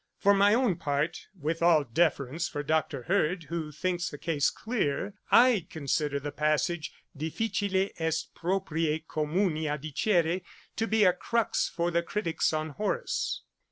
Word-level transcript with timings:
For 0.17 0.33
my 0.33 0.55
own 0.55 0.77
part 0.77 1.27
(with 1.39 1.61
all 1.61 1.83
deference 1.83 2.47
for 2.47 2.63
Dr. 2.63 3.03
Hurd, 3.03 3.43
who 3.49 3.71
thinks 3.71 4.09
the 4.09 4.17
case 4.17 4.49
clear,) 4.49 5.13
I 5.29 5.67
consider 5.69 6.19
the 6.19 6.31
passage, 6.31 6.91
'Difficile 7.15 7.89
est 7.99 8.33
propriè 8.35 9.05
communia 9.05 9.77
dicere,' 9.79 10.41
to 10.75 10.87
be 10.87 11.03
a 11.03 11.13
crux 11.13 11.69
for 11.69 11.91
the 11.91 12.01
criticks 12.01 12.51
on 12.51 12.69
Horace. 12.71 13.43